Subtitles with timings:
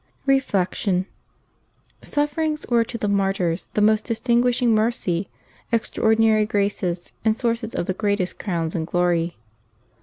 [0.25, 1.05] Reflection.—
[2.15, 5.29] Sufferings were to the martyrs the most distinguishing mercy,
[5.71, 9.37] extraordinary graces, and sources of the greatest crowns and glory.